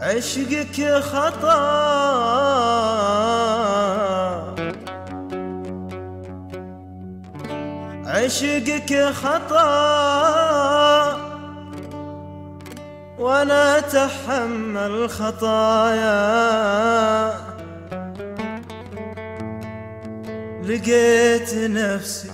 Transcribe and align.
عشقك 0.00 1.00
خطا. 1.02 1.60
عشقك 8.06 9.12
خطا. 9.12 9.70
وأنا 13.18 13.78
اتحمل 13.78 15.10
خطايا. 15.10 16.20
لقيت 20.64 21.54
نفسي 21.54 22.30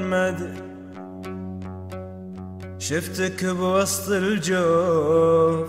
مدى 0.10 0.54
شفتك 2.80 3.46
بوسط 3.46 4.10
الجو 4.10 5.66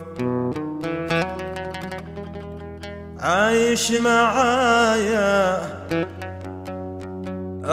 عايش 3.20 3.92
معايا. 3.92 5.60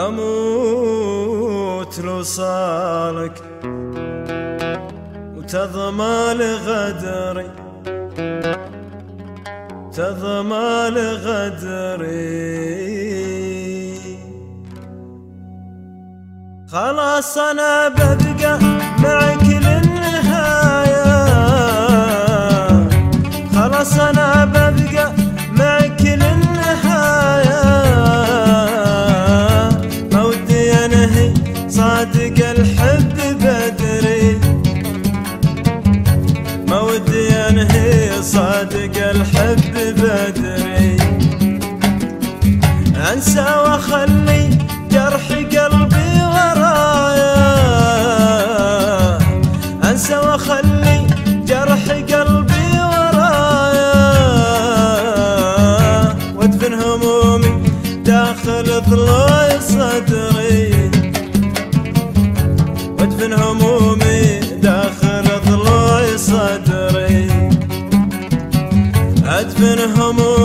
أموت 0.06 1.98
لو 2.00 2.22
صالك 2.22 3.42
وتضمى 5.36 6.34
لغدري. 6.34 7.67
تضمى 9.98 10.90
لغدري 10.90 12.38
خلاص 16.72 17.38
أنا 17.38 17.88
ببقى 17.88 18.58
معك 19.02 19.42
للنهاية. 19.42 21.04
خلاص 23.54 23.98
أنا 24.00 24.17
انسى 43.18 43.40
واخلي 43.64 44.42
جرح 44.90 45.26
قلبي 45.54 46.10
ورايا. 46.32 47.34
انسى 49.90 50.16
واخلي 50.16 50.98
جرح 51.48 51.84
قلبي 52.10 52.66
ورايا. 52.90 53.94
وادفن 56.36 56.74
همومي 56.74 57.52
داخل 58.06 58.68
ضلوع 58.90 59.48
صدري. 59.58 60.90
وادفن 62.98 63.32
همومي 63.32 64.22
داخل 64.62 65.26
ضلوع 65.46 66.16
صدري. 66.16 67.26
أدفن 69.26 69.78
همومي 69.96 70.37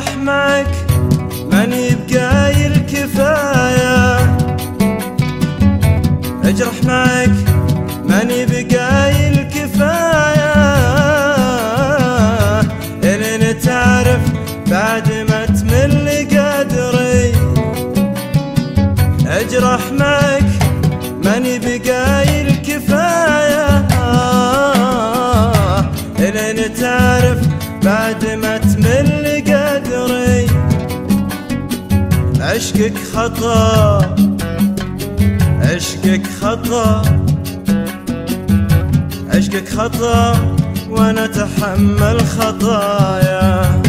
اجرح 0.00 0.16
معك 0.16 0.66
ماني 1.52 1.90
بقايل 2.08 2.76
كفاية 2.76 4.16
أجرح 6.44 6.84
معك 6.86 7.30
ماني 8.08 8.46
بقايل 8.46 9.48
كفاية 9.54 10.54
إلين 13.04 13.58
تعرف 13.60 14.20
بعد 14.70 15.12
ما 15.30 15.46
تمل 15.46 16.08
قدري. 16.30 17.32
أجرح 19.26 19.80
معك 19.92 20.50
ماني 21.24 21.58
بقايل 21.58 22.56
كفاية 22.56 23.88
إلين 26.18 26.74
تعرف 26.74 27.38
بعد 27.82 28.24
ما 28.42 28.58
تمل 28.58 29.19
عشقك 32.50 32.98
خطا 33.14 34.16
عشقك 35.62 36.26
خطا 36.40 37.02
عشقك 39.34 39.68
خطا 39.68 40.56
وأنا 40.90 41.24
أتحمل 41.24 42.20
خطايا. 42.20 43.82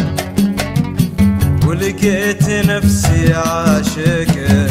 ولقيت 1.66 2.50
نفسي 2.50 3.34
عاشقك 3.34 4.68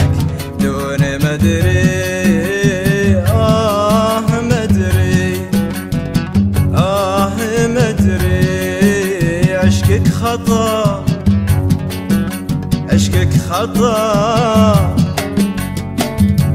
دون 0.59 0.99
مدري. 1.15 2.21
آه 2.57 2.60
خطأ. 13.61 14.95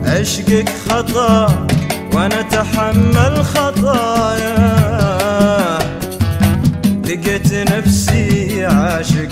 عشقك 0.07 0.69
خطأ 0.89 1.67
وأنا 2.13 2.41
أتحمل 2.41 3.45
خطايا. 3.45 4.67
لقيت 7.05 7.55
نفسي 7.55 8.67
عاشقك 8.67 9.26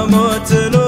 amotelo 0.00 0.85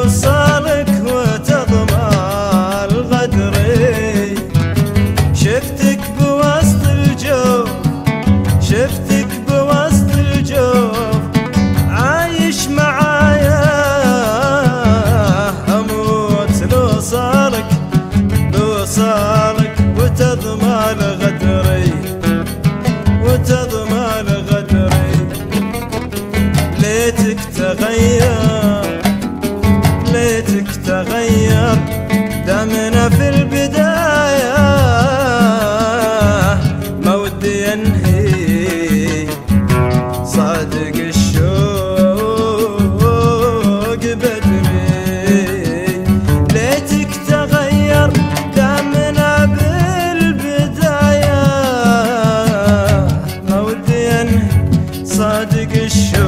sadik 55.19 55.75
ish 55.75 56.28